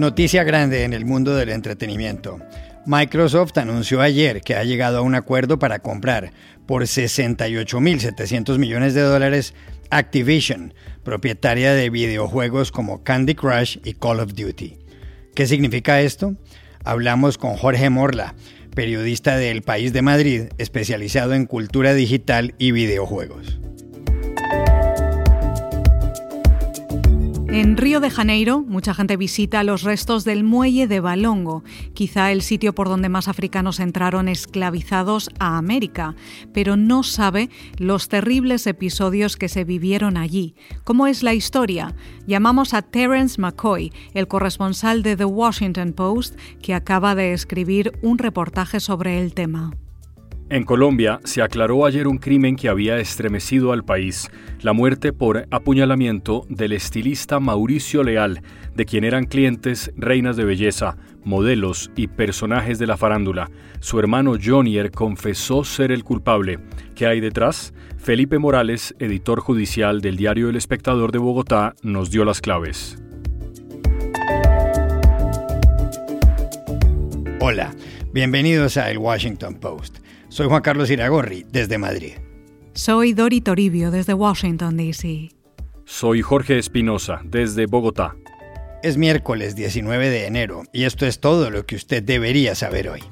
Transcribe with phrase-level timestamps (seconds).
[0.00, 2.38] Noticia grande en el mundo del entretenimiento.
[2.86, 6.32] Microsoft anunció ayer que ha llegado a un acuerdo para comprar
[6.64, 9.52] por 68.700 millones de dólares
[9.90, 10.72] Activision,
[11.04, 14.78] propietaria de videojuegos como Candy Crush y Call of Duty.
[15.34, 16.34] ¿Qué significa esto?
[16.82, 18.34] Hablamos con Jorge Morla,
[18.74, 23.60] periodista del País de Madrid, especializado en cultura digital y videojuegos.
[27.52, 31.64] En Río de Janeiro, mucha gente visita los restos del muelle de Balongo,
[31.94, 36.14] quizá el sitio por donde más africanos entraron esclavizados a América,
[36.54, 40.54] pero no sabe los terribles episodios que se vivieron allí.
[40.84, 41.96] ¿Cómo es la historia?
[42.24, 48.18] Llamamos a Terence McCoy, el corresponsal de The Washington Post, que acaba de escribir un
[48.18, 49.72] reportaje sobre el tema.
[50.50, 54.28] En Colombia se aclaró ayer un crimen que había estremecido al país,
[54.62, 58.42] la muerte por apuñalamiento del estilista Mauricio Leal,
[58.74, 63.48] de quien eran clientes reinas de belleza, modelos y personajes de la farándula.
[63.78, 66.58] Su hermano Jonier confesó ser el culpable.
[66.96, 67.72] ¿Qué hay detrás?
[67.96, 73.00] Felipe Morales, editor judicial del diario El Espectador de Bogotá, nos dio las claves.
[77.38, 77.72] Hola,
[78.12, 80.00] bienvenidos a El Washington Post.
[80.30, 82.12] Soy Juan Carlos Iragorri, desde Madrid.
[82.72, 85.30] Soy Dori Toribio, desde Washington, D.C.
[85.84, 88.14] Soy Jorge Espinosa, desde Bogotá.
[88.84, 93.02] Es miércoles 19 de enero y esto es todo lo que usted debería saber hoy.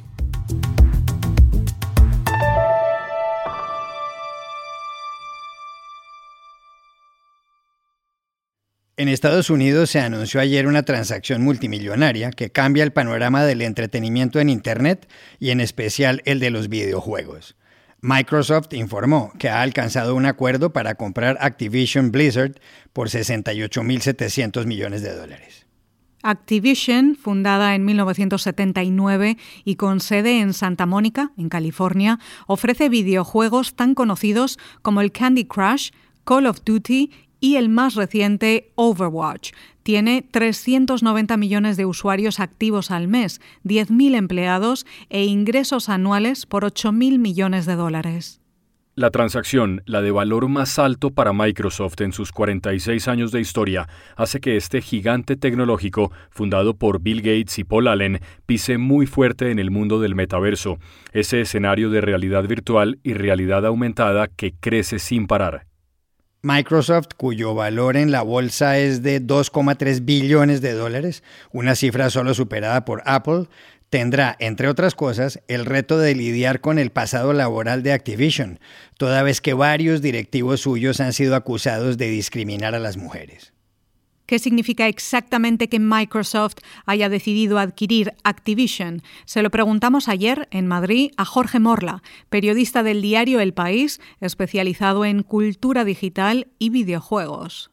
[8.98, 14.40] En Estados Unidos se anunció ayer una transacción multimillonaria que cambia el panorama del entretenimiento
[14.40, 17.54] en Internet y en especial el de los videojuegos.
[18.00, 22.60] Microsoft informó que ha alcanzado un acuerdo para comprar Activision Blizzard
[22.92, 25.68] por 68.700 millones de dólares.
[26.24, 33.94] Activision, fundada en 1979 y con sede en Santa Mónica, en California, ofrece videojuegos tan
[33.94, 35.90] conocidos como el Candy Crush,
[36.24, 37.10] Call of Duty
[37.40, 39.52] y el más reciente, Overwatch.
[39.82, 47.18] Tiene 390 millones de usuarios activos al mes, 10.000 empleados e ingresos anuales por 8.000
[47.18, 48.40] millones de dólares.
[48.98, 53.88] La transacción, la de valor más alto para Microsoft en sus 46 años de historia,
[54.16, 59.52] hace que este gigante tecnológico, fundado por Bill Gates y Paul Allen, pise muy fuerte
[59.52, 60.80] en el mundo del metaverso,
[61.12, 65.67] ese escenario de realidad virtual y realidad aumentada que crece sin parar.
[66.42, 72.32] Microsoft, cuyo valor en la bolsa es de 2,3 billones de dólares, una cifra solo
[72.32, 73.46] superada por Apple,
[73.90, 78.60] tendrá, entre otras cosas, el reto de lidiar con el pasado laboral de Activision,
[78.98, 83.52] toda vez que varios directivos suyos han sido acusados de discriminar a las mujeres.
[84.28, 89.00] ¿Qué significa exactamente que Microsoft haya decidido adquirir Activision?
[89.24, 95.06] Se lo preguntamos ayer en Madrid a Jorge Morla, periodista del diario El País, especializado
[95.06, 97.70] en cultura digital y videojuegos.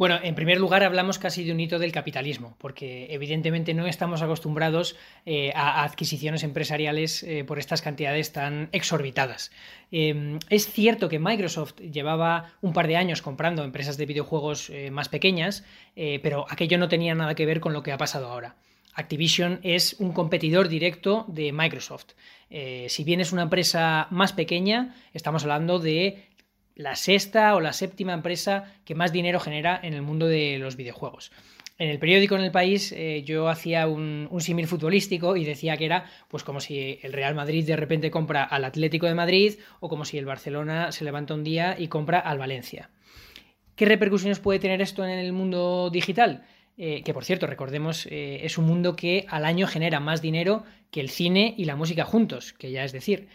[0.00, 4.22] Bueno, en primer lugar hablamos casi de un hito del capitalismo, porque evidentemente no estamos
[4.22, 4.96] acostumbrados
[5.26, 9.50] eh, a, adquisiciones empresariales eh, por estas cantidades tan exorbitadas.
[9.92, 14.90] Em, es cierto que Microsoft llevaba un par de años comprando empresas de videojuegos eh,
[14.90, 18.56] más pequeñas, pero aquello no tenía nada que ver con lo que ha pasado ahora.
[18.94, 22.14] Activision es un competidor directo de Microsoft.
[22.48, 26.29] si bien es una empresa más pequeña, estamos hablando de
[26.80, 30.76] la sexta o la séptima empresa que más dinero genera en el mundo de los
[30.76, 31.30] videojuegos.
[31.78, 35.76] En el periódico en el país eh, yo hacía un, un símil futbolístico y decía
[35.76, 39.54] que era pues como si el Real Madrid de repente compra al Atlético de Madrid
[39.80, 42.90] o como si el Barcelona se levanta un día y compra al Valencia.
[43.76, 46.44] ¿Qué repercusiones puede tener esto en el mundo digital?
[46.76, 50.64] Eh, que por cierto, recordemos, eh, es un mundo que al año genera más dinero
[50.90, 53.28] que el cine y la música juntos, que ya es decir.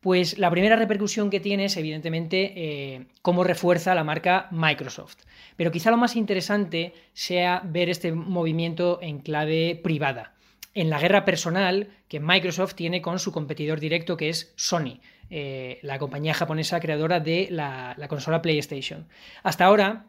[0.00, 5.18] Pues la primera repercusión que tiene es, evidentemente, eh, cómo refuerza la marca Microsoft.
[5.56, 10.34] Pero quizá lo más interesante sea ver este movimiento en clave privada.
[10.72, 15.80] En la guerra personal que Microsoft tiene con su competidor directo, que es Sony, eh,
[15.82, 19.06] la compañía japonesa creadora de la consola PlayStation.
[19.42, 20.06] Hasta ahora,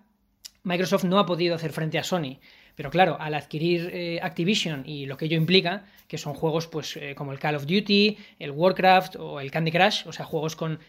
[0.64, 2.40] Microsoft no ha podido hacer frente a Sony.
[2.76, 6.98] Pero claro, al adquirir eh, Activision y lo que ello implica, que son juegos pues,
[6.98, 10.56] eh, como el Call of Duty, el Warcraft o el Candy Crush, o sea, juegos
[10.56, 10.80] con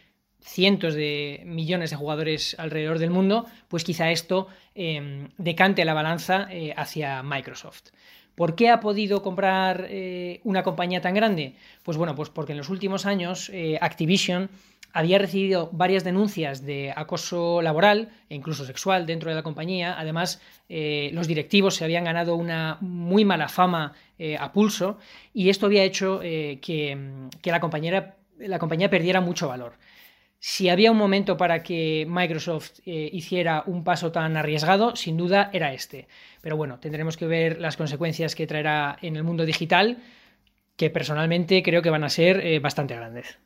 [0.41, 6.49] cientos de millones de jugadores alrededor del mundo, pues quizá esto em, decante la balanza
[6.51, 7.91] eh, hacia Microsoft.
[8.35, 9.91] ¿Por qué ha podido comprar
[10.43, 11.55] una compañía tan grande?
[11.83, 13.53] Pues bueno, pues porque en los últimos años
[13.83, 14.49] Activision
[14.93, 19.99] había recibido varias denuncias de acoso laboral e incluso sexual dentro de la compañía.
[19.99, 24.99] Además, eh, los directivos se habían ganado una muy mala fama eh, a pulso
[25.33, 26.97] y esto había hecho eh, que,
[27.45, 29.75] la, compañía, la compañía perdiera mucho valor.
[30.39, 35.73] Si había un momento para que Microsoft hiciera un paso tan arriesgado, sin duda era
[35.73, 36.09] este.
[36.41, 39.99] Pero bueno, tendremos que ver las consecuencias que traerá en el mundo digital,
[40.77, 43.39] que personalmente creo que van a ser bastante grandes.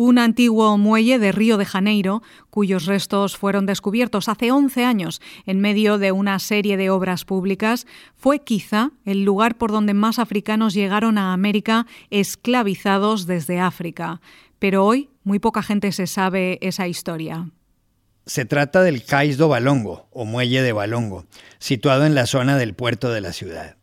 [0.00, 5.60] Un antiguo muelle de Río de Janeiro, cuyos restos fueron descubiertos hace 11 años en
[5.60, 7.84] medio de una serie de obras públicas,
[8.14, 14.20] fue quizá el lugar por donde más africanos llegaron a América esclavizados desde África.
[14.60, 17.50] Pero hoy muy poca gente se sabe esa historia.
[18.28, 21.24] Se trata del Cais do Balongo, o muelle de Balongo,
[21.58, 23.76] situado en la zona del puerto de la ciudad.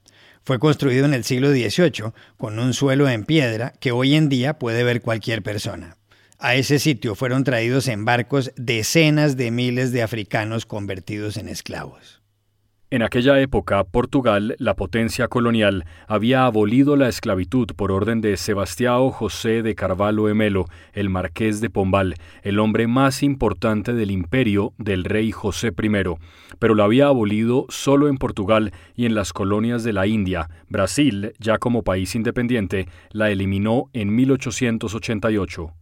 [0.43, 4.59] Fue construido en el siglo XVIII con un suelo en piedra que hoy en día
[4.59, 5.97] puede ver cualquier persona.
[6.37, 12.21] A ese sitio fueron traídos en barcos decenas de miles de africanos convertidos en esclavos.
[12.91, 19.09] En aquella época, Portugal, la potencia colonial, había abolido la esclavitud por orden de Sebastião
[19.09, 25.03] José de Carvalho Emelo, el marqués de Pombal, el hombre más importante del imperio del
[25.03, 26.15] rey José I,
[26.59, 30.47] pero lo había abolido solo en Portugal y en las colonias de la India.
[30.69, 35.73] Brasil, ya como país independiente, la eliminó en 1888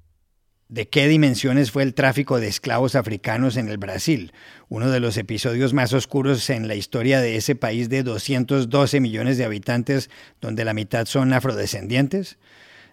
[0.74, 4.34] de qué dimensiones fue el tráfico de esclavos africanos en el Brasil,
[4.70, 9.38] uno de los episodios más oscuros en la historia de ese país de 212 millones
[9.38, 10.10] de habitantes,
[10.42, 12.40] donde la mitad son afrodescendientes?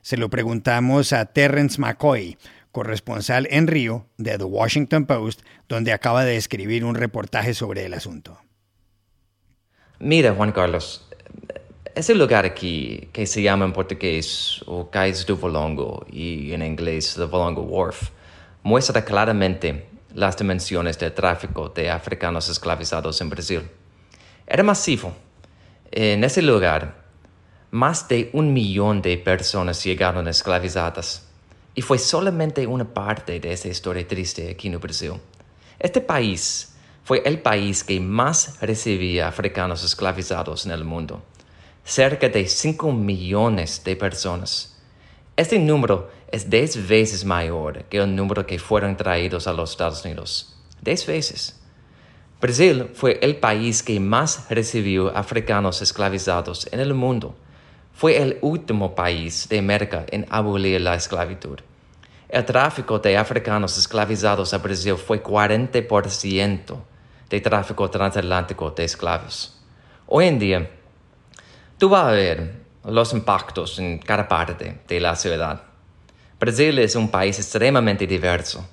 [0.03, 2.37] Se lo preguntamos a Terrence McCoy,
[2.71, 7.95] corresponsal en Río de The Washington Post, donde acaba de escribir un reportaje sobre el
[7.95, 8.39] asunto.
[9.99, 11.10] Mira, Juan Carlos,
[12.01, 17.15] ese lugar aquí, que se llama en portugués o Cais do Volongo y en inglés
[17.15, 18.09] The Volongo Wharf,
[18.63, 23.63] muestra claramente las dimensiones del tráfico de africanos esclavizados en Brasil.
[24.47, 25.13] Era masivo.
[25.91, 27.05] En ese lugar,
[27.71, 31.29] más de un millón de personas llegaron esclavizadas.
[31.75, 35.13] Y fue solamente una parte de esa historia triste aquí en Brasil.
[35.79, 36.75] Este país
[37.05, 41.23] fue el país que más recibía africanos esclavizados en el mundo
[41.85, 44.77] cerca de 5 millones de personas.
[45.37, 50.05] Este número es 10 veces mayor que el número que fueron traídos a los Estados
[50.05, 50.57] Unidos.
[50.83, 51.61] 10 veces.
[52.41, 57.35] Brasil fue el país que más recibió africanos esclavizados en el mundo.
[57.93, 61.59] Fue el último país de América en abolir la esclavitud.
[62.29, 66.77] El tráfico de africanos esclavizados a Brasil fue 40%
[67.29, 69.61] del tráfico transatlántico de esclavos.
[70.07, 70.71] Hoy en día,
[71.81, 75.63] Tú vas a ver los impactos en cada parte de la ciudad.
[76.39, 78.69] Brasil es un país extremadamente diverso.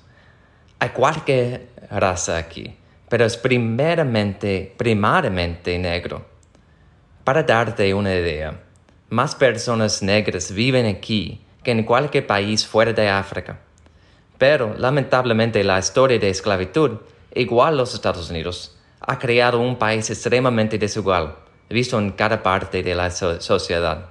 [0.78, 2.76] Hay cualquier raza aquí,
[3.08, 6.26] pero es primeramente, primariamente negro.
[7.24, 8.60] Para darte una idea,
[9.08, 13.58] más personas negras viven aquí que en cualquier país fuera de África.
[14.36, 16.98] Pero lamentablemente la historia de esclavitud,
[17.34, 22.94] igual los Estados Unidos, ha creado un país extremadamente desigual visto en cada parte de
[22.94, 24.06] la sociedad,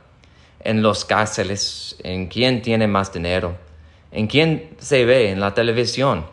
[0.59, 3.55] en los cárceles, en quién tiene más dinero,
[4.11, 6.25] en quién se ve en la televisión.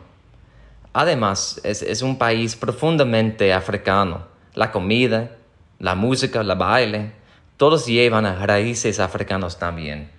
[0.93, 4.27] Además, es, es un país profundamente africano.
[4.53, 5.31] La comida,
[5.79, 7.11] la música, el baile,
[7.57, 10.14] todos llevan raíces africanos también.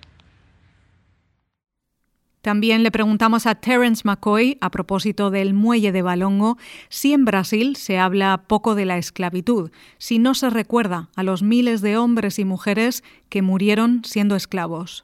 [2.41, 6.57] También le preguntamos a Terence McCoy, a propósito del muelle de Balongo,
[6.89, 11.43] si en Brasil se habla poco de la esclavitud, si no se recuerda a los
[11.43, 15.03] miles de hombres y mujeres que murieron siendo esclavos.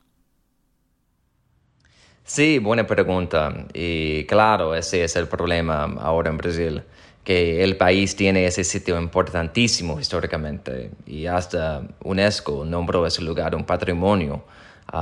[2.23, 3.65] Sí, buena pregunta.
[3.73, 6.83] Y claro, ese es el problema ahora en Brasil,
[7.23, 13.65] que el país tiene ese sitio importantísimo históricamente y hasta UNESCO nombró ese lugar un
[13.65, 14.43] patrimonio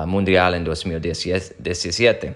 [0.06, 2.36] mundial en 2017.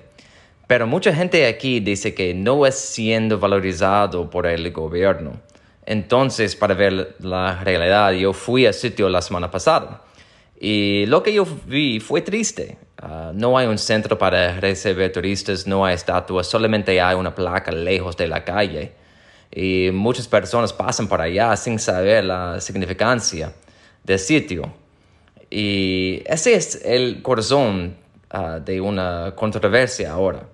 [0.68, 5.34] Pero mucha gente aquí dice que no es siendo valorizado por el gobierno.
[5.86, 10.02] Entonces, para ver la realidad, yo fui al sitio la semana pasada.
[10.60, 12.78] Y lo que yo vi fue triste.
[12.98, 17.72] Ah, no hay un centro para recibir turistas, no hay estatuas, solamente hay una placa
[17.72, 18.94] lejos de la calle.
[19.52, 23.54] Y muchas personas pasan por allá sin saber la significancia
[24.04, 24.74] del sitio.
[25.57, 27.95] Y ese es el corazón
[28.29, 30.50] ah, de una controversia ahora.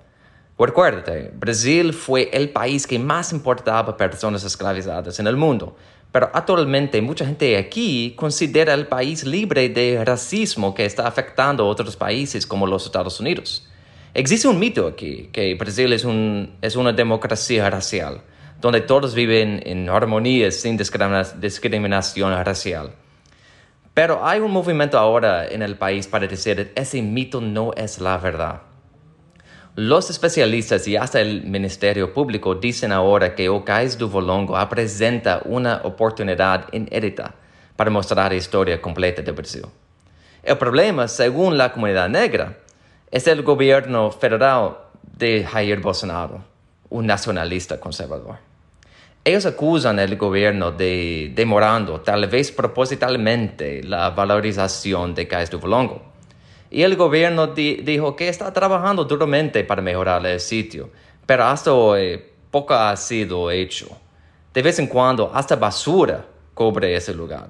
[0.59, 5.75] Recuérdate, Brasil fue el país que más importaba personas esclavizadas en el mundo,
[6.11, 11.67] pero actualmente mucha gente aquí considera el país libre de racismo que está afectando a
[11.67, 13.67] otros países como los Estados Unidos.
[14.13, 18.21] Existe un mito aquí, que Brasil es, un, es una democracia racial,
[18.61, 23.00] donde todos viven en armonía sin discriminación racial.
[23.93, 28.17] Pero hay un movimiento ahora en el país para decir ese mito no es la
[28.17, 28.61] verdad.
[29.75, 35.81] Los especialistas y hasta el Ministerio Público dicen ahora que Ocais do Volongo presenta una
[35.83, 37.35] oportunidad inédita
[37.75, 39.65] para mostrar la historia completa de Brasil.
[40.43, 42.57] El problema, según la comunidad negra,
[43.11, 44.77] es el gobierno federal
[45.17, 46.43] de Jair Bolsonaro,
[46.89, 48.50] un nacionalista conservador.
[49.23, 56.11] Ellos acusan al gobierno de demorando, tal vez propositalmente, la valorización de Cais do Volongo
[56.71, 60.89] y el gobierno dijo que está trabajando duramente para mejorar el sitio,
[61.25, 63.89] pero hasta hoy poco ha sido hecho.
[64.53, 67.49] De vez en cuando hasta basura cobre ese lugar.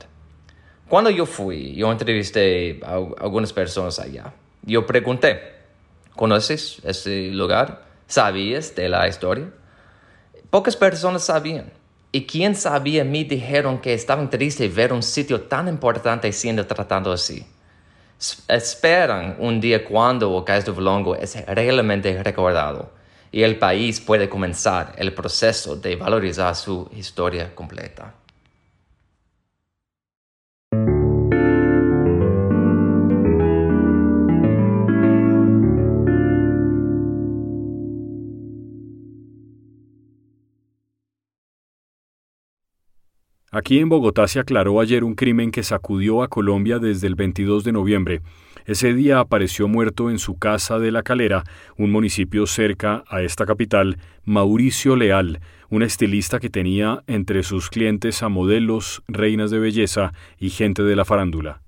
[0.90, 4.34] Cuando yo fui, yo entrevisté a algunas personas allá.
[4.64, 5.40] Yo pregunté,
[6.16, 7.86] ¿conoces ese lugar?
[8.08, 9.52] ¿Sabías de la historia?
[10.52, 11.72] Pocas personas sabían.
[12.12, 17.12] Y quien sabía me dijeron que estaban tristes ver un sitio tan importante siendo tratado
[17.12, 17.44] así
[18.48, 22.92] esperan un día cuando el caso de Volongo es realmente recordado
[23.32, 28.14] y el país puede comenzar el proceso de valorizar su historia completa.
[43.54, 47.66] Aquí en Bogotá se aclaró ayer un crimen que sacudió a Colombia desde el 22
[47.66, 48.22] de noviembre.
[48.66, 51.44] Ese día apareció muerto en su casa de La Calera,
[51.78, 58.24] un municipio cerca a esta capital, Mauricio Leal, un estilista que tenía entre sus clientes
[58.24, 61.62] a modelos, reinas de belleza y gente de la farándula.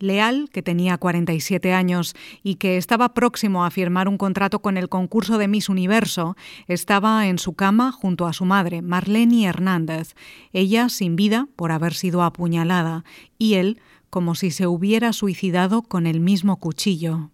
[0.00, 4.88] Leal, que tenía 47 años y que estaba próximo a firmar un contrato con el
[4.88, 10.14] concurso de Miss Universo, estaba en su cama junto a su madre, Marlene Hernández,
[10.52, 13.04] ella sin vida por haber sido apuñalada,
[13.38, 13.80] y él
[14.10, 17.30] como si se hubiera suicidado con el mismo cuchillo.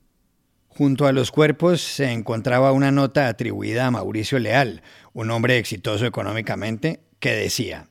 [0.68, 4.82] Junto a los cuerpos se encontraba una nota atribuida a Mauricio Leal,
[5.14, 7.88] un hombre exitoso económicamente, que decía,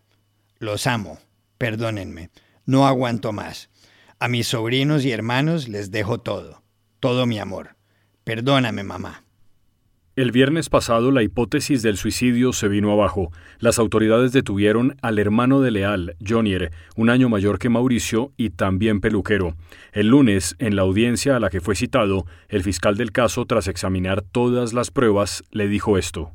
[0.59, 1.17] Los amo,
[1.57, 2.29] perdónenme,
[2.67, 3.69] no aguanto más.
[4.25, 6.63] A mis sobrinos y hermanos les dejo todo,
[6.99, 7.75] todo mi amor.
[8.23, 9.23] Perdóname, mamá.
[10.15, 13.31] El viernes pasado la hipótesis del suicidio se vino abajo.
[13.59, 18.99] Las autoridades detuvieron al hermano de Leal, Jonier, un año mayor que Mauricio y también
[18.99, 19.55] peluquero.
[19.91, 23.67] El lunes, en la audiencia a la que fue citado, el fiscal del caso, tras
[23.67, 26.31] examinar todas las pruebas, le dijo esto.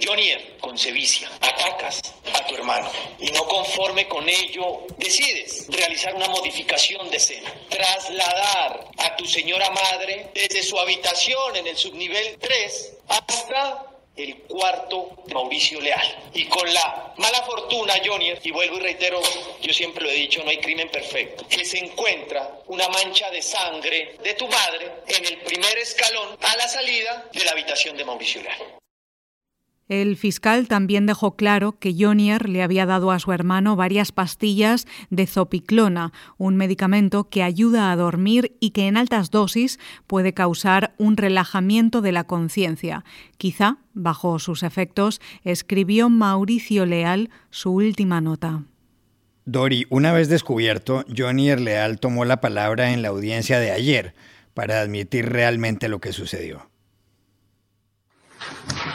[0.00, 2.14] Jonier, con sevicia, atacas
[2.48, 2.90] tu hermano
[3.20, 9.70] y no conforme con ello decides realizar una modificación de escena, trasladar a tu señora
[9.70, 13.84] madre desde su habitación en el subnivel 3 hasta
[14.16, 16.30] el cuarto Mauricio Leal.
[16.34, 19.20] Y con la mala fortuna, Jonier, y vuelvo y reitero,
[19.62, 23.40] yo siempre lo he dicho, no hay crimen perfecto, que se encuentra una mancha de
[23.40, 28.04] sangre de tu madre en el primer escalón a la salida de la habitación de
[28.04, 28.77] Mauricio Leal.
[29.88, 34.86] El fiscal también dejó claro que Jonier le había dado a su hermano varias pastillas
[35.08, 40.94] de zopiclona, un medicamento que ayuda a dormir y que en altas dosis puede causar
[40.98, 43.02] un relajamiento de la conciencia.
[43.38, 48.64] Quizá, bajo sus efectos, escribió Mauricio Leal su última nota.
[49.46, 54.14] Dori, una vez descubierto, Jonier Leal tomó la palabra en la audiencia de ayer
[54.52, 56.67] para admitir realmente lo que sucedió.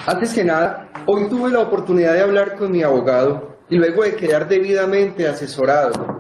[0.05, 4.15] Antes que nada, hoy tuve la oportunidad de hablar con mi abogado y luego de
[4.15, 6.19] quedar debidamente asesorado,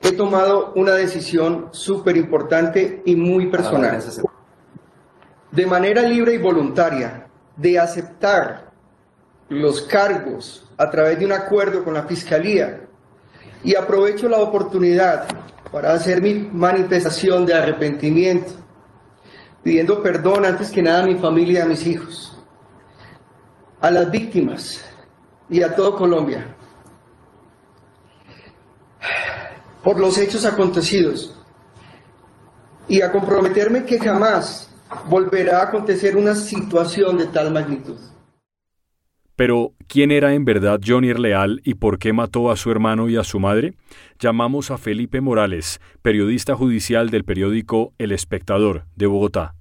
[0.00, 4.00] he tomado una decisión súper importante y muy personal.
[5.50, 7.26] De manera libre y voluntaria,
[7.56, 8.70] de aceptar
[9.48, 12.80] los cargos a través de un acuerdo con la Fiscalía
[13.62, 15.26] y aprovecho la oportunidad
[15.70, 18.52] para hacer mi manifestación de arrepentimiento,
[19.62, 22.36] pidiendo perdón antes que nada a mi familia a mis hijos
[23.80, 24.84] a las víctimas
[25.48, 26.56] y a todo Colombia
[29.82, 31.34] por los hechos acontecidos
[32.88, 34.70] y a comprometerme que jamás
[35.08, 37.98] volverá a acontecer una situación de tal magnitud.
[39.34, 43.16] Pero, ¿quién era en verdad Johnny Leal y por qué mató a su hermano y
[43.16, 43.74] a su madre?
[44.18, 49.54] Llamamos a Felipe Morales, periodista judicial del periódico El Espectador de Bogotá.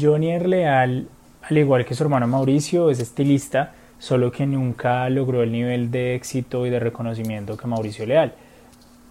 [0.00, 1.08] Johnny Leal,
[1.42, 6.14] al igual que su hermano Mauricio, es estilista, solo que nunca logró el nivel de
[6.14, 8.32] éxito y de reconocimiento que Mauricio Leal.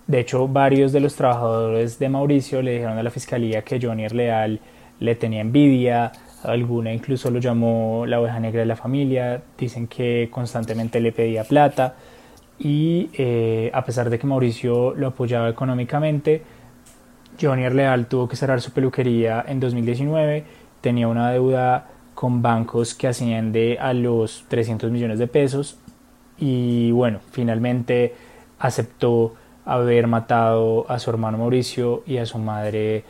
[0.07, 4.07] De hecho, varios de los trabajadores de Mauricio le dijeron a la fiscalía que Johnny
[4.09, 4.59] Leal
[4.99, 6.11] le tenía envidia,
[6.43, 11.43] alguna incluso lo llamó la oveja negra de la familia, dicen que constantemente le pedía
[11.43, 11.95] plata.
[12.59, 16.43] Y eh, a pesar de que Mauricio lo apoyaba económicamente,
[17.41, 20.43] Johnny Leal tuvo que cerrar su peluquería en 2019,
[20.81, 25.77] tenía una deuda con bancos que asciende a los 300 millones de pesos.
[26.37, 28.13] Y bueno, finalmente
[28.59, 33.03] aceptó haber matado a su hermano Mauricio y a su madre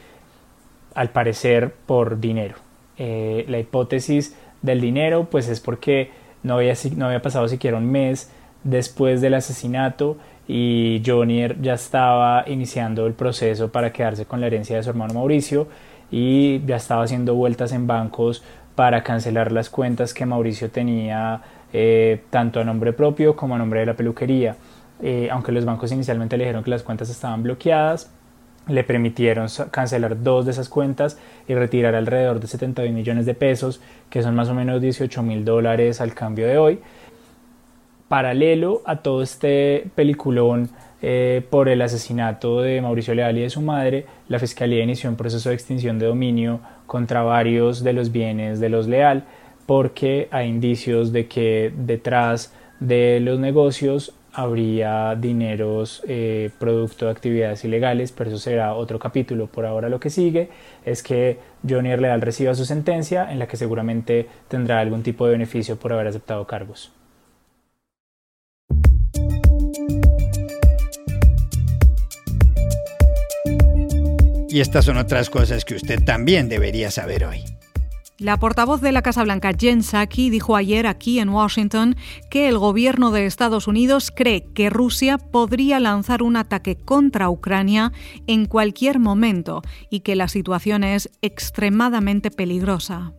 [0.95, 2.70] al parecer por dinero.
[3.03, 6.11] Eh, la hipótesis del dinero pues es porque
[6.43, 8.29] no había, no había pasado siquiera un mes
[8.63, 10.17] después del asesinato
[10.47, 15.15] y Johnny ya estaba iniciando el proceso para quedarse con la herencia de su hermano
[15.15, 15.67] Mauricio
[16.11, 18.43] y ya estaba haciendo vueltas en bancos
[18.75, 21.41] para cancelar las cuentas que Mauricio tenía
[21.73, 24.57] eh, tanto a nombre propio como a nombre de la peluquería.
[25.01, 28.11] Eh, aunque los bancos inicialmente le dijeron que las cuentas estaban bloqueadas,
[28.71, 33.81] le permitieron cancelar dos de esas cuentas y retirar alrededor de 72 millones de pesos,
[34.09, 36.79] que son más o menos 18 mil dólares al cambio de hoy.
[38.07, 40.69] Paralelo a todo este peliculón
[41.01, 45.15] eh, por el asesinato de Mauricio Leal y de su madre, la Fiscalía inició un
[45.15, 49.23] proceso de extinción de dominio contra varios de los bienes de los Leal,
[49.65, 57.63] porque hay indicios de que detrás de los negocios habría dineros eh, producto de actividades
[57.65, 59.47] ilegales, pero eso será otro capítulo.
[59.47, 60.49] Por ahora lo que sigue
[60.85, 65.33] es que Johnny Leal reciba su sentencia en la que seguramente tendrá algún tipo de
[65.33, 66.91] beneficio por haber aceptado cargos.
[74.49, 77.60] Y estas son otras cosas que usted también debería saber hoy.
[78.21, 81.95] La portavoz de la Casa Blanca, Jen Psaki, dijo ayer aquí en Washington
[82.29, 87.93] que el gobierno de Estados Unidos cree que Rusia podría lanzar un ataque contra Ucrania
[88.27, 93.11] en cualquier momento y que la situación es extremadamente peligrosa.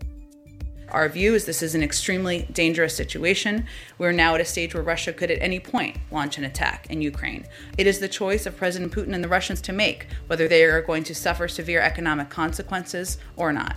[0.95, 3.67] Our view is this is an extremely dangerous situation.
[3.99, 7.03] We're now at a stage where Russia could at any point launch an attack in
[7.03, 7.45] Ukraine.
[7.77, 10.81] It is the choice of President Putin and the Russians to make whether they are
[10.81, 13.75] going to suffer severe economic consequences or not.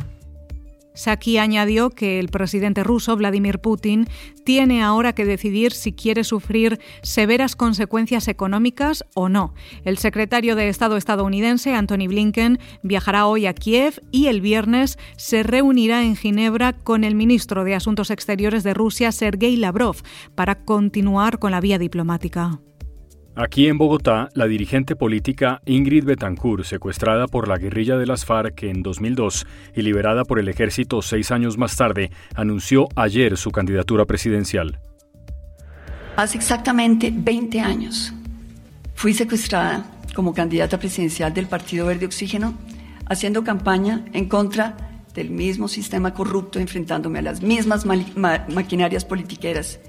[0.95, 4.07] Saki añadió que el presidente ruso Vladimir Putin
[4.43, 9.53] tiene ahora que decidir si quiere sufrir severas consecuencias económicas o no.
[9.83, 15.43] El secretario de Estado estadounidense Anthony Blinken viajará hoy a Kiev y el viernes se
[15.43, 19.97] reunirá en Ginebra con el ministro de Asuntos Exteriores de Rusia Sergei Lavrov
[20.33, 22.59] para continuar con la vía diplomática.
[23.37, 28.63] Aquí en Bogotá, la dirigente política Ingrid Betancourt, secuestrada por la guerrilla de las FARC
[28.63, 29.45] en 2002
[29.75, 34.79] y liberada por el ejército seis años más tarde, anunció ayer su candidatura presidencial.
[36.15, 38.13] Hace exactamente 20 años
[38.93, 42.57] fui secuestrada como candidata presidencial del Partido Verde Oxígeno,
[43.05, 49.81] haciendo campaña en contra del mismo sistema corrupto, enfrentándome a las mismas maquinarias politiqueras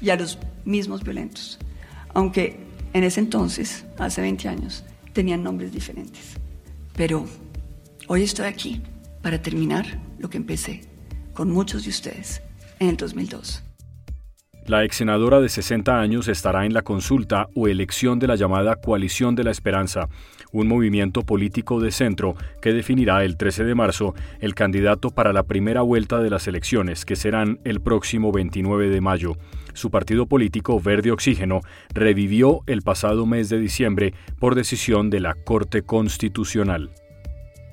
[0.00, 1.58] y a los mismos violentos.
[2.14, 2.63] Aunque
[2.94, 6.36] en ese entonces, hace 20 años, tenían nombres diferentes.
[6.96, 7.26] Pero
[8.06, 8.80] hoy estoy aquí
[9.20, 10.82] para terminar lo que empecé
[11.34, 12.40] con muchos de ustedes
[12.78, 13.73] en el 2002.
[14.66, 18.76] La ex senadora de 60 años estará en la consulta o elección de la llamada
[18.76, 20.08] Coalición de la Esperanza,
[20.52, 25.42] un movimiento político de centro que definirá el 13 de marzo el candidato para la
[25.42, 29.36] primera vuelta de las elecciones, que serán el próximo 29 de mayo.
[29.74, 31.60] Su partido político Verde Oxígeno
[31.92, 36.90] revivió el pasado mes de diciembre por decisión de la Corte Constitucional.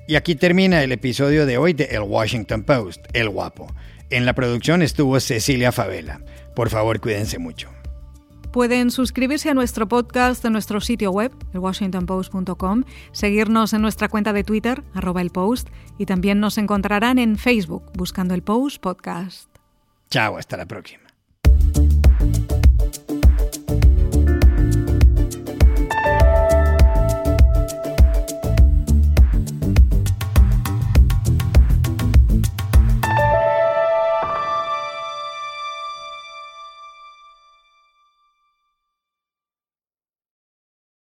[0.06, 3.72] Y aquí termina el episodio de hoy de El Washington Post, El Guapo.
[4.12, 6.20] En la producción estuvo Cecilia Favela.
[6.54, 7.70] Por favor, cuídense mucho.
[8.52, 14.44] Pueden suscribirse a nuestro podcast en nuestro sitio web, elwashingtonpost.com, seguirnos en nuestra cuenta de
[14.44, 19.48] Twitter, arroba el post, y también nos encontrarán en Facebook buscando el Post Podcast.
[20.10, 21.01] Chao, hasta la próxima.